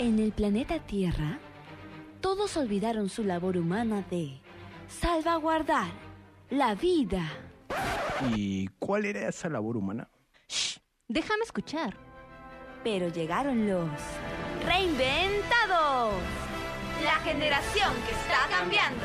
[0.00, 1.38] En el planeta Tierra,
[2.22, 4.40] todos olvidaron su labor humana de
[4.88, 5.90] salvaguardar
[6.48, 7.30] la vida.
[8.34, 10.08] ¿Y cuál era esa labor humana?
[10.48, 11.98] Shh, déjame escuchar.
[12.82, 13.90] Pero llegaron los
[14.64, 16.14] reinventados.
[17.04, 19.04] La generación que está cambiando.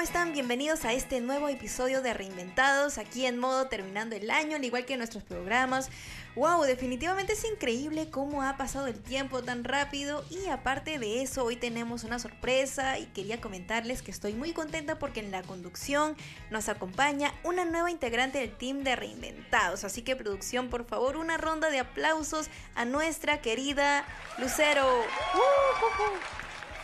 [0.00, 0.32] ¿Cómo están?
[0.32, 4.86] Bienvenidos a este nuevo episodio de Reinventados, aquí en modo terminando el año, al igual
[4.86, 5.90] que nuestros programas.
[6.36, 6.62] ¡Wow!
[6.62, 11.56] Definitivamente es increíble cómo ha pasado el tiempo tan rápido y aparte de eso, hoy
[11.56, 16.16] tenemos una sorpresa y quería comentarles que estoy muy contenta porque en la conducción
[16.48, 19.84] nos acompaña una nueva integrante del team de Reinventados.
[19.84, 24.06] Así que producción, por favor, una ronda de aplausos a nuestra querida
[24.38, 24.88] Lucero.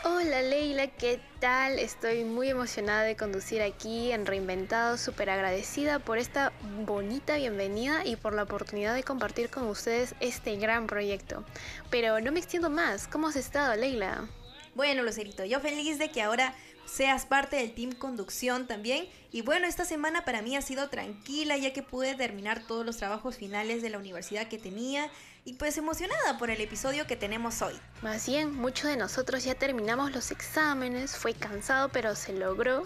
[0.08, 1.80] Hola Leila, ¿qué tal?
[1.80, 6.52] Estoy muy emocionada de conducir aquí en Reinventado, súper agradecida por esta
[6.84, 11.44] bonita bienvenida y por la oportunidad de compartir con ustedes este gran proyecto.
[11.90, 14.28] Pero no me extiendo más, ¿cómo has estado Leila?
[14.76, 16.54] Bueno, Lucerito, yo feliz de que ahora
[16.86, 19.06] seas parte del team conducción también.
[19.32, 22.96] Y bueno, esta semana para mí ha sido tranquila ya que pude terminar todos los
[22.96, 25.10] trabajos finales de la universidad que tenía
[25.44, 27.74] y pues emocionada por el episodio que tenemos hoy.
[28.02, 32.84] Más bien, muchos de nosotros ya terminamos los exámenes, fue cansado pero se logró.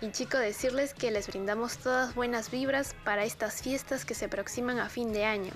[0.00, 4.78] Y chico, decirles que les brindamos todas buenas vibras para estas fiestas que se aproximan
[4.78, 5.52] a fin de año.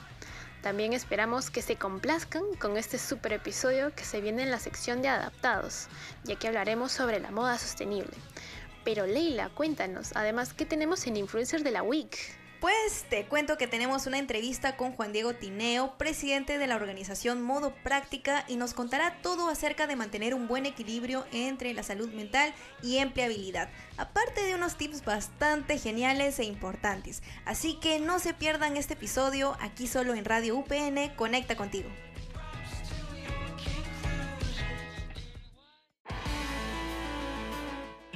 [0.63, 5.03] También esperamos que se complazcan con este super episodio que se viene en la sección
[5.03, 5.89] de adaptados,
[6.23, 8.13] ya que hablaremos sobre la moda sostenible.
[8.85, 12.17] Pero Leila, cuéntanos, además, ¿qué tenemos en Influencer de la Week?
[12.63, 17.43] Pues te cuento que tenemos una entrevista con Juan Diego Tineo, presidente de la organización
[17.43, 22.13] Modo Práctica, y nos contará todo acerca de mantener un buen equilibrio entre la salud
[22.13, 27.25] mental y empleabilidad, aparte de unos tips bastante geniales e importantes.
[27.47, 31.89] Así que no se pierdan este episodio aquí solo en Radio UPN, conecta contigo.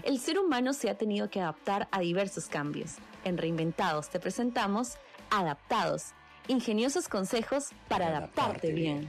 [0.06, 2.92] El ser humano se ha tenido que adaptar a diversos cambios.
[3.24, 4.98] En Reinventados te presentamos
[5.30, 6.12] Adaptados,
[6.46, 9.08] ingeniosos consejos para adaptarte bien.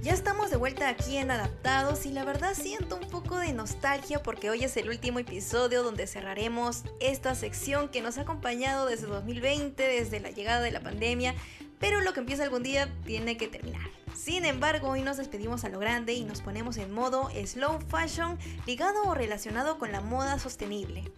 [0.00, 3.06] Ya estamos de vuelta aquí en Adaptados y la verdad siento un
[3.38, 8.22] de nostalgia porque hoy es el último episodio donde cerraremos esta sección que nos ha
[8.22, 11.34] acompañado desde 2020, desde la llegada de la pandemia,
[11.78, 13.88] pero lo que empieza algún día tiene que terminar.
[14.14, 18.38] Sin embargo, hoy nos despedimos a lo grande y nos ponemos en modo slow fashion
[18.66, 21.10] ligado o relacionado con la moda sostenible.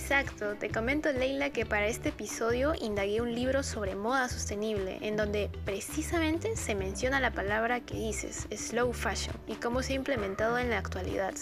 [0.00, 5.16] Exacto, te comento Leila que para este episodio indagué un libro sobre moda sostenible, en
[5.16, 10.56] donde precisamente se menciona la palabra que dices, slow fashion, y cómo se ha implementado
[10.56, 11.34] en la actualidad.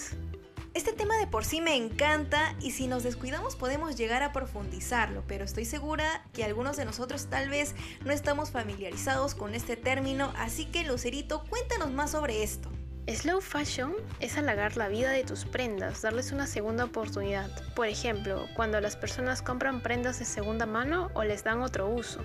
[0.72, 5.22] Este tema de por sí me encanta y si nos descuidamos podemos llegar a profundizarlo,
[5.28, 7.74] pero estoy segura que algunos de nosotros tal vez
[8.04, 12.75] no estamos familiarizados con este término, así que Lucerito, cuéntanos más sobre esto.
[13.08, 17.48] Slow fashion es halagar la vida de tus prendas, darles una segunda oportunidad.
[17.76, 22.20] Por ejemplo, cuando las personas compran prendas de segunda mano o les dan otro uso.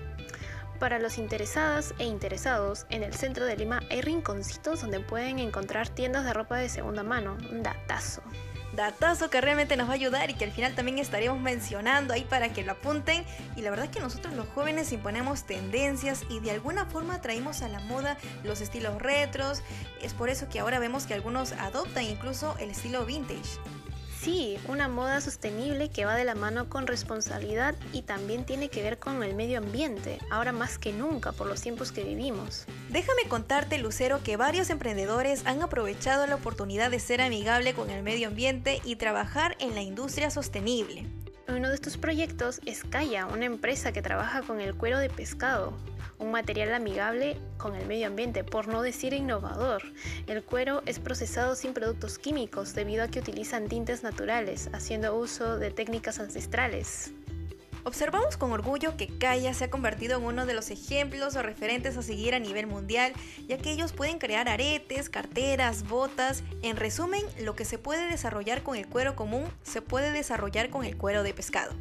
[0.80, 5.88] Para los interesadas e interesados, en el centro de Lima hay rinconcitos donde pueden encontrar
[5.88, 7.38] tiendas de ropa de segunda mano.
[7.52, 8.20] Un datazo.
[8.74, 12.24] Datazo que realmente nos va a ayudar y que al final también estaremos mencionando ahí
[12.24, 13.24] para que lo apunten.
[13.54, 17.62] Y la verdad es que nosotros los jóvenes imponemos tendencias y de alguna forma traemos
[17.62, 19.62] a la moda los estilos retros.
[20.00, 23.58] Es por eso que ahora vemos que algunos adoptan incluso el estilo vintage.
[24.22, 28.80] Sí, una moda sostenible que va de la mano con responsabilidad y también tiene que
[28.80, 32.66] ver con el medio ambiente, ahora más que nunca por los tiempos que vivimos.
[32.90, 38.04] Déjame contarte, Lucero, que varios emprendedores han aprovechado la oportunidad de ser amigable con el
[38.04, 41.04] medio ambiente y trabajar en la industria sostenible.
[41.48, 45.76] Uno de estos proyectos es Kaya, una empresa que trabaja con el cuero de pescado,
[46.22, 49.82] un material amigable con el medio ambiente, por no decir innovador.
[50.26, 55.58] El cuero es procesado sin productos químicos debido a que utilizan tintes naturales, haciendo uso
[55.58, 57.12] de técnicas ancestrales.
[57.84, 61.96] Observamos con orgullo que Kaya se ha convertido en uno de los ejemplos o referentes
[61.96, 63.12] a seguir a nivel mundial,
[63.48, 66.44] ya que ellos pueden crear aretes, carteras, botas.
[66.62, 70.84] En resumen, lo que se puede desarrollar con el cuero común se puede desarrollar con
[70.84, 71.74] el cuero de pescado.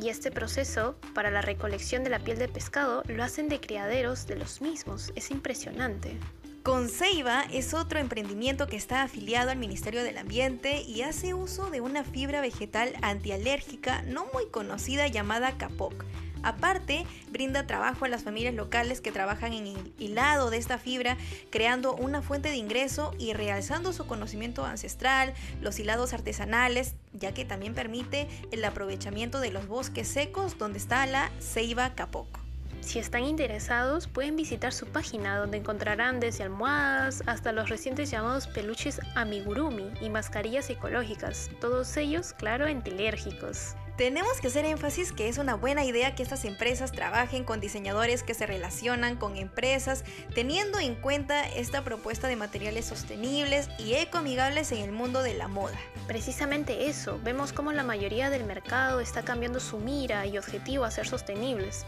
[0.00, 4.26] Y este proceso para la recolección de la piel de pescado lo hacen de criaderos
[4.26, 5.12] de los mismos.
[5.14, 6.18] Es impresionante.
[6.62, 11.80] Conceiba es otro emprendimiento que está afiliado al Ministerio del Ambiente y hace uso de
[11.80, 16.04] una fibra vegetal antialérgica no muy conocida llamada capoc
[16.42, 21.16] Aparte, brinda trabajo a las familias locales que trabajan en el hilado de esta fibra,
[21.50, 27.44] creando una fuente de ingreso y realzando su conocimiento ancestral, los hilados artesanales, ya que
[27.44, 32.40] también permite el aprovechamiento de los bosques secos donde está la ceiba capoco.
[32.80, 38.46] Si están interesados, pueden visitar su página donde encontrarán desde almohadas hasta los recientes llamados
[38.46, 43.74] peluches amigurumi y mascarillas ecológicas, todos ellos, claro, antilérgicos.
[43.96, 48.22] Tenemos que hacer énfasis que es una buena idea que estas empresas trabajen con diseñadores
[48.22, 50.04] que se relacionan con empresas,
[50.34, 55.48] teniendo en cuenta esta propuesta de materiales sostenibles y ecoamigables en el mundo de la
[55.48, 55.78] moda.
[56.06, 60.90] Precisamente eso, vemos cómo la mayoría del mercado está cambiando su mira y objetivo a
[60.90, 61.86] ser sostenibles.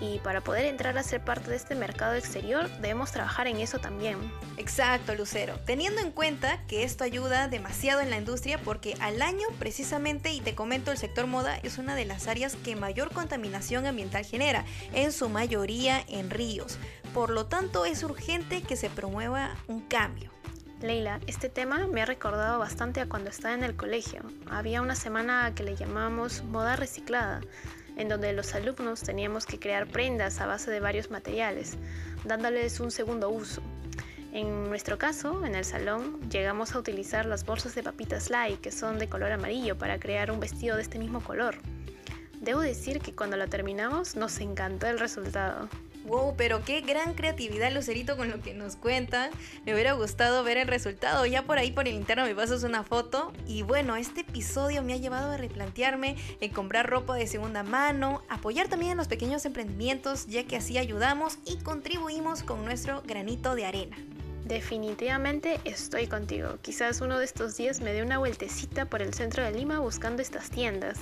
[0.00, 3.78] Y para poder entrar a ser parte de este mercado exterior, debemos trabajar en eso
[3.80, 4.16] también.
[4.56, 5.58] Exacto, Lucero.
[5.66, 10.40] Teniendo en cuenta que esto ayuda demasiado en la industria porque al año precisamente, y
[10.40, 14.64] te comento, el sector moda es una de las áreas que mayor contaminación ambiental genera,
[14.92, 16.78] en su mayoría en ríos.
[17.14, 20.30] Por lo tanto, es urgente que se promueva un cambio.
[20.80, 24.22] Leila, este tema me ha recordado bastante a cuando estaba en el colegio.
[24.48, 27.42] Había una semana que le llamábamos moda reciclada,
[27.96, 31.76] en donde los alumnos teníamos que crear prendas a base de varios materiales,
[32.24, 33.62] dándoles un segundo uso.
[34.32, 38.70] En nuestro caso, en el salón, llegamos a utilizar las bolsas de papitas light que
[38.70, 41.56] son de color amarillo para crear un vestido de este mismo color.
[42.40, 45.68] Debo decir que cuando lo terminamos nos encantó el resultado.
[46.04, 49.30] Wow, pero qué gran creatividad Lucerito con lo que nos cuentan.
[49.66, 51.26] Me hubiera gustado ver el resultado.
[51.26, 53.32] Ya por ahí por el interno me pasas una foto.
[53.46, 58.22] Y bueno, este episodio me ha llevado a replantearme en comprar ropa de segunda mano,
[58.30, 63.54] apoyar también a los pequeños emprendimientos, ya que así ayudamos y contribuimos con nuestro granito
[63.54, 63.96] de arena.
[64.44, 66.58] Definitivamente estoy contigo.
[66.62, 70.22] Quizás uno de estos días me dé una vueltecita por el centro de Lima buscando
[70.22, 70.98] estas tiendas.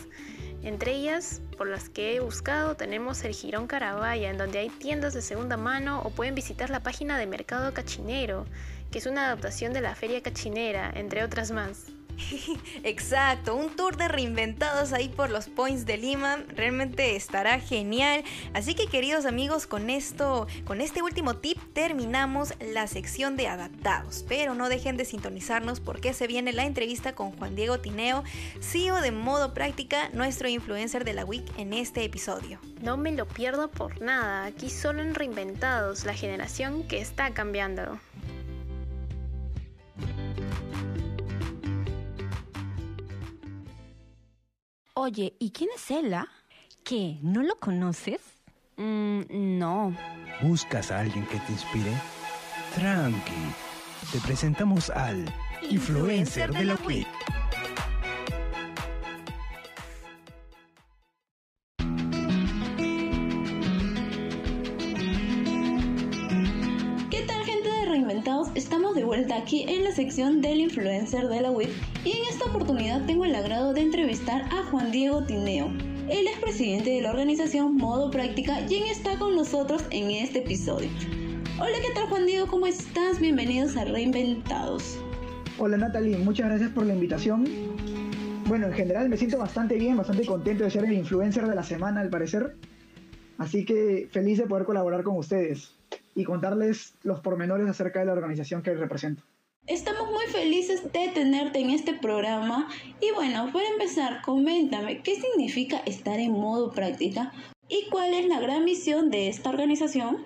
[0.62, 5.14] Entre ellas, por las que he buscado, tenemos el Girón Carabaya, en donde hay tiendas
[5.14, 8.44] de segunda mano o pueden visitar la página de Mercado Cachinero,
[8.90, 11.97] que es una adaptación de la Feria Cachinera, entre otras más.
[12.82, 16.38] Exacto, un tour de reinventados ahí por los points de Lima.
[16.48, 18.24] Realmente estará genial.
[18.54, 24.24] Así que queridos amigos, con esto, con este último tip terminamos la sección de adaptados.
[24.28, 28.24] Pero no dejen de sintonizarnos porque se viene la entrevista con Juan Diego Tineo,
[28.60, 32.58] CEO de Modo Práctica, nuestro influencer de la WIC en este episodio.
[32.82, 37.98] No me lo pierdo por nada, aquí solo en Reinventados, la generación que está cambiando.
[45.00, 46.26] Oye, ¿y quién es Ella?
[46.82, 47.18] ¿Qué?
[47.22, 48.20] ¿No lo conoces?
[48.76, 49.96] Mm, no.
[50.42, 51.92] ¿Buscas a alguien que te inspire?
[52.74, 53.54] Tranqui.
[54.10, 55.24] Te presentamos al
[55.70, 57.06] influencer, de la WIC.
[68.54, 71.70] estamos de vuelta aquí en la sección del influencer de la web
[72.04, 75.66] y en esta oportunidad tengo el agrado de entrevistar a Juan Diego Tineo.
[76.08, 80.88] Él es presidente de la organización Modo Práctica y está con nosotros en este episodio.
[81.60, 82.46] Hola, ¿qué tal Juan Diego?
[82.46, 83.20] ¿Cómo estás?
[83.20, 84.98] Bienvenidos a Reinventados.
[85.58, 87.44] Hola Natalie, muchas gracias por la invitación.
[88.46, 91.62] Bueno, en general me siento bastante bien, bastante contento de ser el influencer de la
[91.62, 92.56] semana al parecer.
[93.38, 95.75] Así que feliz de poder colaborar con ustedes
[96.14, 99.23] y contarles los pormenores acerca de la organización que represento.
[99.68, 102.68] Estamos muy felices de tenerte en este programa
[103.02, 107.32] y bueno, para empezar, coméntame qué significa estar en modo práctica
[107.68, 110.25] y cuál es la gran misión de esta organización.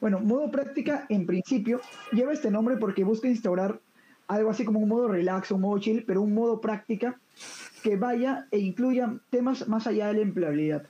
[0.00, 1.80] Bueno, modo práctica en principio
[2.12, 3.80] lleva este nombre porque busca instaurar
[4.28, 7.18] algo así como un modo relax, un modo chill, pero un modo práctica
[7.82, 10.86] que vaya e incluya temas más allá de la empleabilidad,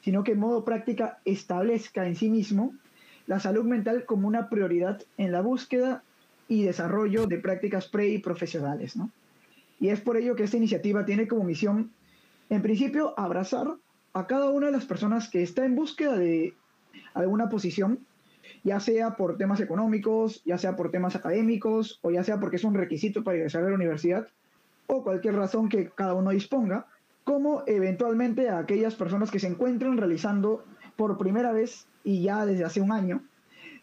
[0.00, 2.72] sino que modo práctica establezca en sí mismo
[3.26, 6.02] la salud mental como una prioridad en la búsqueda
[6.48, 8.96] y desarrollo de prácticas pre y profesionales.
[8.96, 9.10] ¿no?
[9.80, 11.90] Y es por ello que esta iniciativa tiene como misión,
[12.50, 13.74] en principio, abrazar
[14.12, 16.54] a cada una de las personas que está en búsqueda de
[17.14, 17.98] alguna posición,
[18.62, 22.64] ya sea por temas económicos, ya sea por temas académicos, o ya sea porque es
[22.64, 24.28] un requisito para ingresar a la universidad,
[24.86, 26.86] o cualquier razón que cada uno disponga,
[27.24, 30.64] como eventualmente a aquellas personas que se encuentran realizando
[30.96, 33.22] por primera vez y ya desde hace un año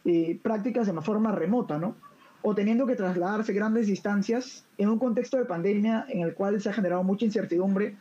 [0.05, 1.95] eh, prácticas de forma remota, ¿no?
[2.43, 6.69] O teniendo que trasladarse grandes distancias en un contexto de pandemia en el cual se
[6.69, 7.95] ha generado mucha incertidumbre,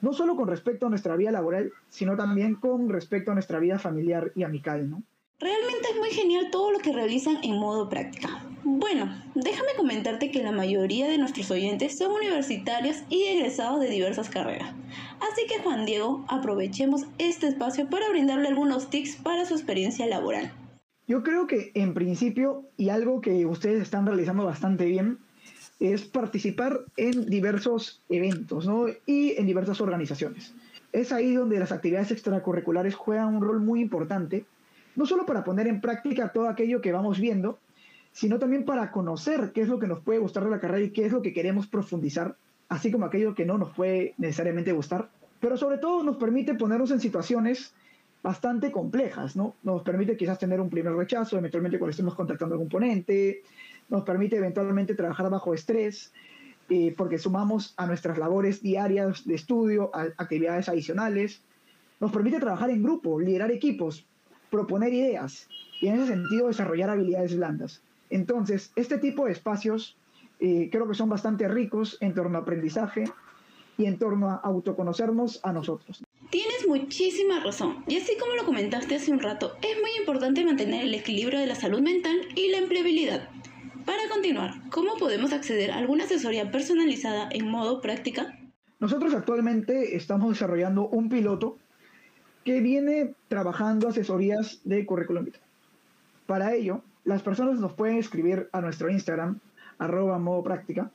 [0.00, 3.78] no solo con respecto a nuestra vida laboral, sino también con respecto a nuestra vida
[3.78, 5.02] familiar y amical, ¿no?
[5.40, 8.44] Realmente es muy genial todo lo que realizan en modo práctica.
[8.62, 14.28] Bueno, déjame comentarte que la mayoría de nuestros oyentes son universitarios y egresados de diversas
[14.28, 14.74] carreras.
[15.32, 20.52] Así que Juan Diego, aprovechemos este espacio para brindarle algunos tips para su experiencia laboral.
[21.10, 25.18] Yo creo que en principio, y algo que ustedes están realizando bastante bien,
[25.80, 28.86] es participar en diversos eventos ¿no?
[29.06, 30.54] y en diversas organizaciones.
[30.92, 34.44] Es ahí donde las actividades extracurriculares juegan un rol muy importante,
[34.94, 37.58] no solo para poner en práctica todo aquello que vamos viendo,
[38.12, 40.90] sino también para conocer qué es lo que nos puede gustar de la carrera y
[40.90, 42.36] qué es lo que queremos profundizar,
[42.68, 45.08] así como aquello que no nos puede necesariamente gustar.
[45.40, 47.74] Pero sobre todo nos permite ponernos en situaciones
[48.22, 49.54] bastante complejas, ¿no?
[49.62, 53.42] Nos permite quizás tener un primer rechazo, eventualmente cuando estemos contactando a algún ponente,
[53.88, 56.12] nos permite eventualmente trabajar bajo estrés,
[56.68, 61.42] eh, porque sumamos a nuestras labores diarias de estudio, a actividades adicionales,
[61.98, 64.06] nos permite trabajar en grupo, liderar equipos,
[64.50, 65.48] proponer ideas
[65.80, 67.82] y en ese sentido desarrollar habilidades blandas.
[68.10, 69.96] Entonces, este tipo de espacios
[70.40, 73.04] eh, creo que son bastante ricos en torno a aprendizaje
[73.76, 76.02] y en torno a autoconocernos a nosotros.
[76.30, 77.84] Tienes muchísima razón.
[77.88, 81.46] Y así como lo comentaste hace un rato, es muy importante mantener el equilibrio de
[81.46, 83.28] la salud mental y la empleabilidad.
[83.84, 88.38] Para continuar, ¿cómo podemos acceder a alguna asesoría personalizada en modo práctica?
[88.78, 91.58] Nosotros actualmente estamos desarrollando un piloto
[92.44, 95.42] que viene trabajando asesorías de currículum vitae.
[96.26, 99.40] Para ello, las personas nos pueden escribir a nuestro Instagram,
[99.78, 100.90] arroba modo práctica,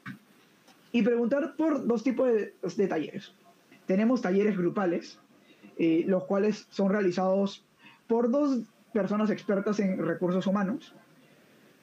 [0.91, 3.33] y preguntar por dos tipos de, talleres.
[3.85, 5.19] Tenemos talleres grupales,
[5.77, 7.63] eh, los cuales son realizados
[8.07, 8.59] por dos
[8.93, 10.93] personas expertas en recursos humanos,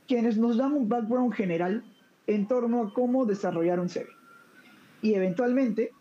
[0.08, 1.84] quienes nos dan un background general
[2.26, 4.06] en torno a cómo desarrollar un CV.
[5.02, 5.92] Y eventualmente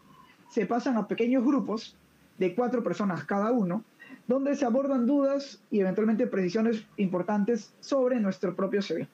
[0.49, 1.97] se pasan a pequeños grupos
[2.37, 3.83] de cuatro personas cada uno,
[4.27, 9.07] donde se abordan dudas y eventualmente precisiones importantes sobre nuestro propio CV.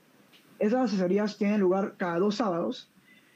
[0.60, 2.90] Esas asesorías tienen lugar cada dos sábados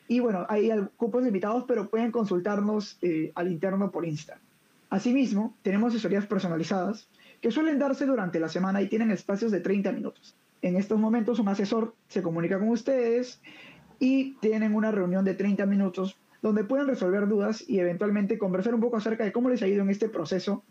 [0.08, 4.40] y bueno, hay cupos limitados, pero pueden consultarnos eh, al interno por Insta.
[4.92, 7.08] Asimismo, tenemos asesorías personalizadas
[7.40, 10.36] que suelen darse durante la semana y tienen espacios de 30 minutos.
[10.62, 13.42] En estos momentos un asesor se comunica con ustedes
[14.00, 18.82] y tienen una reunión de 30 minutos donde pueden resolver dudas y eventualmente conversar un
[18.82, 20.66] poco acerca de cómo les ha ido en este proceso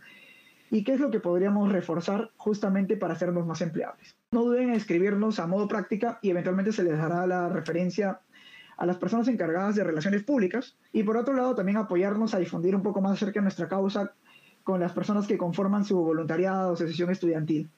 [0.71, 4.17] y qué es lo que podríamos reforzar justamente para hacernos más empleables.
[4.33, 8.21] No duden en escribirnos a modo práctica y eventualmente se les dará la referencia
[8.81, 12.75] a las personas encargadas de relaciones públicas y por otro lado también apoyarnos a difundir
[12.75, 14.15] un poco más acerca de nuestra causa
[14.65, 17.71] con las personas que conforman su voluntariado o sesión estudiantil.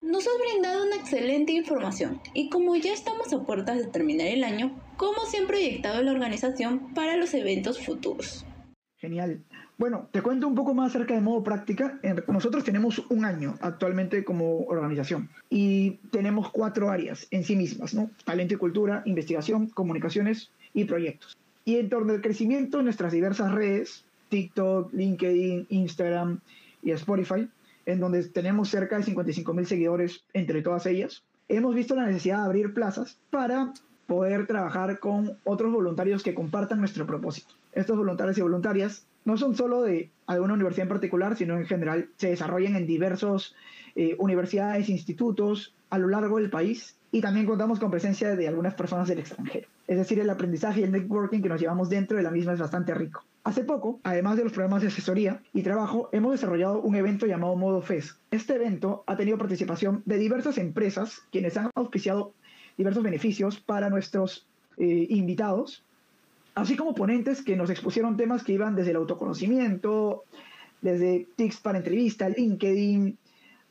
[0.00, 4.44] Nos has brindado una excelente información y como ya estamos a puertas de terminar el
[4.44, 8.46] año, ¿cómo se ha proyectado la organización para los eventos futuros?
[8.96, 9.44] Genial.
[9.78, 12.00] Bueno, te cuento un poco más acerca de modo práctica.
[12.28, 17.94] Nosotros tenemos un año actualmente como organización y tenemos cuatro áreas en sí mismas.
[18.24, 21.36] Talento y cultura, investigación, comunicaciones y proyectos.
[21.66, 26.40] Y en torno al crecimiento nuestras diversas redes, TikTok, LinkedIn, Instagram
[26.82, 27.46] y Spotify,
[27.84, 32.38] en donde tenemos cerca de 55 mil seguidores entre todas ellas, hemos visto la necesidad
[32.38, 33.74] de abrir plazas para
[34.06, 37.54] poder trabajar con otros voluntarios que compartan nuestro propósito.
[37.72, 42.08] Estos voluntarios y voluntarias no son solo de alguna universidad en particular, sino en general
[42.16, 43.54] se desarrollan en diversos
[43.96, 48.74] eh, universidades, institutos a lo largo del país y también contamos con presencia de algunas
[48.74, 49.68] personas del extranjero.
[49.86, 52.60] Es decir, el aprendizaje y el networking que nos llevamos dentro de la misma es
[52.60, 53.24] bastante rico.
[53.44, 57.54] Hace poco, además de los programas de asesoría y trabajo, hemos desarrollado un evento llamado
[57.54, 58.18] Modo FES.
[58.32, 62.34] Este evento ha tenido participación de diversas empresas quienes han auspiciado
[62.76, 64.46] diversos beneficios para nuestros
[64.78, 65.84] eh, invitados
[66.56, 70.24] así como ponentes que nos expusieron temas que iban desde el autoconocimiento,
[70.80, 73.16] desde tics para entrevista, LinkedIn,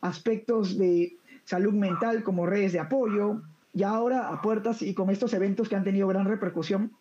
[0.01, 3.41] aspectos de salud mental como redes de apoyo,
[3.74, 6.93] y ahora a puertas y con estos eventos que han tenido gran repercusión,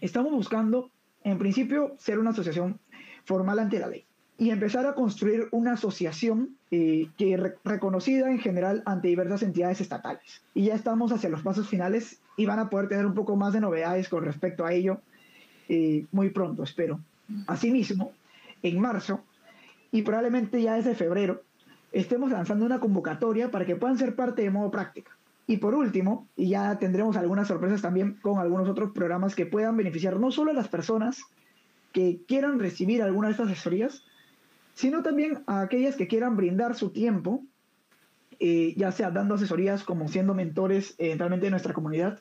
[0.00, 0.90] estamos buscando,
[1.22, 2.80] en principio, ser una asociación
[3.24, 4.06] formal ante la ley
[4.42, 10.42] y empezar a construir una asociación eh, que reconocida en general ante diversas entidades estatales.
[10.52, 13.52] Y ya estamos hacia los pasos finales y van a poder tener un poco más
[13.52, 15.00] de novedades con respecto a ello
[15.68, 16.98] eh, muy pronto, espero.
[17.46, 18.10] Asimismo,
[18.64, 19.22] en marzo
[19.92, 21.42] y probablemente ya desde febrero,
[21.92, 25.12] estemos lanzando una convocatoria para que puedan ser parte de modo práctica.
[25.46, 29.76] Y por último, y ya tendremos algunas sorpresas también con algunos otros programas que puedan
[29.76, 31.22] beneficiar no solo a las personas
[31.92, 34.02] que quieran recibir alguna de estas asesorías,
[34.74, 37.44] sino también a aquellas que quieran brindar su tiempo,
[38.40, 42.20] eh, ya sea dando asesorías como siendo mentores eventualmente de nuestra comunidad,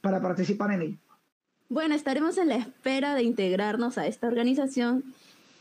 [0.00, 0.98] para participar en ello.
[1.68, 5.02] Bueno, estaremos en la espera de integrarnos a esta organización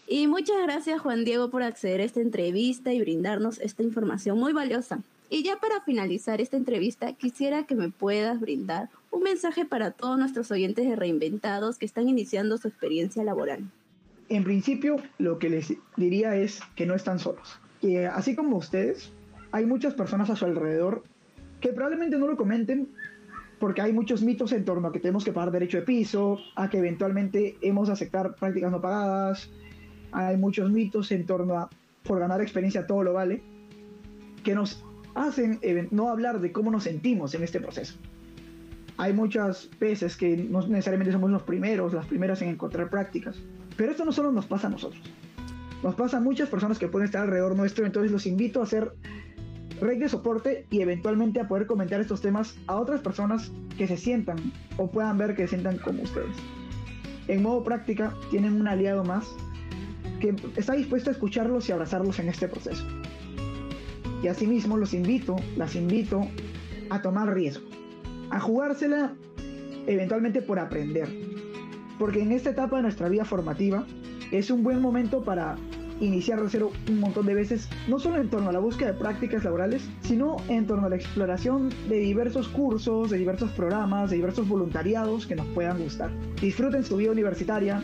[0.08, 4.54] y muchas gracias Juan Diego por acceder a esta entrevista y brindarnos esta información muy
[4.54, 5.00] valiosa.
[5.32, 10.20] Y ya para finalizar esta entrevista, quisiera que me puedas brindar un mensaje para todos
[10.20, 13.64] nuestros oyentes de reinventados que están iniciando su experiencia laboral.
[14.30, 17.60] En principio, lo que les diría es que no están solos.
[17.82, 19.12] Que así como ustedes,
[19.52, 21.04] hay muchas personas a su alrededor
[21.62, 22.90] que probablemente no lo comenten
[23.60, 26.70] porque hay muchos mitos en torno a que tenemos que pagar derecho de piso, a
[26.70, 29.50] que eventualmente hemos de aceptar prácticas no pagadas,
[30.12, 31.70] hay muchos mitos en torno a
[32.04, 33.42] por ganar experiencia todo lo vale,
[34.44, 34.84] que nos
[35.16, 35.60] hacen
[35.92, 37.96] no hablar de cómo nos sentimos en este proceso.
[38.98, 43.38] Hay muchas veces que no necesariamente somos los primeros, las primeras en encontrar prácticas,
[43.78, 45.02] pero esto no solo nos pasa a nosotros,
[45.84, 48.92] nos pasa a muchas personas que pueden estar alrededor nuestro, entonces los invito a hacer
[49.82, 53.98] red de soporte y eventualmente a poder comentar estos temas a otras personas que se
[53.98, 54.38] sientan
[54.78, 56.36] o puedan ver que se sientan como ustedes.
[57.28, 59.28] En modo práctica tienen un aliado más
[60.20, 62.86] que está dispuesto a escucharlos y abrazarlos en este proceso.
[64.24, 66.28] Y asimismo los invito, las invito
[66.90, 67.68] a tomar riesgo,
[68.30, 69.14] a jugársela
[69.88, 71.35] eventualmente por aprender.
[72.00, 73.86] Porque en esta etapa de nuestra vida formativa
[74.32, 75.56] es un buen momento para
[76.00, 79.00] iniciar de cero un montón de veces, no solo en torno a la búsqueda de
[79.00, 84.18] prácticas laborales, sino en torno a la exploración de diversos cursos, de diversos programas, de
[84.18, 86.12] diversos voluntariados que nos puedan gustar.
[86.42, 87.84] Disfruten su vida universitaria,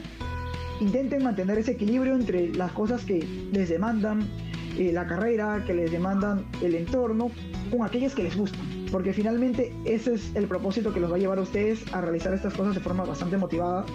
[0.81, 4.27] intenten mantener ese equilibrio entre las cosas que les demandan
[4.77, 7.31] eh, la carrera, que les demandan el entorno,
[7.69, 8.80] con aquellas que les gustan.
[8.91, 12.33] Porque finalmente ese es el propósito que los va a llevar a ustedes a realizar
[12.33, 13.85] estas cosas de forma bastante motivada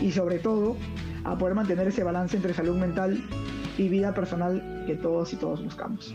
[0.00, 0.76] y sobre todo
[1.24, 3.22] a poder mantener ese balance entre salud mental
[3.78, 6.12] y vida personal que todos y todos buscamos.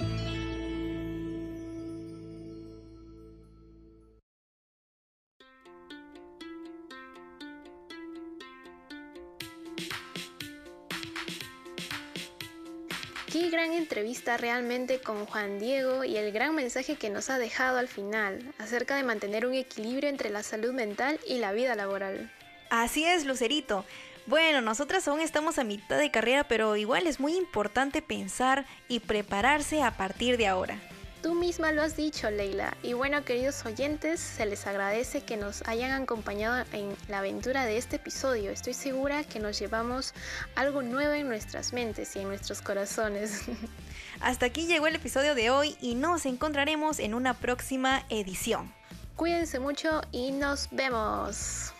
[13.88, 18.54] Entrevista realmente con Juan Diego y el gran mensaje que nos ha dejado al final
[18.58, 22.30] acerca de mantener un equilibrio entre la salud mental y la vida laboral.
[22.70, 23.86] Así es, Lucerito.
[24.26, 29.00] Bueno, nosotras aún estamos a mitad de carrera, pero igual es muy importante pensar y
[29.00, 30.82] prepararse a partir de ahora.
[31.22, 32.78] Tú misma lo has dicho, Leila.
[32.84, 37.78] Y bueno, queridos oyentes, se les agradece que nos hayan acompañado en la aventura de
[37.78, 38.52] este episodio.
[38.52, 40.14] Estoy segura que nos llevamos
[40.56, 43.42] algo nuevo en nuestras mentes y en nuestros corazones.
[44.20, 48.72] Hasta aquí llegó el episodio de hoy y nos encontraremos en una próxima edición.
[49.16, 51.74] Cuídense mucho y nos vemos.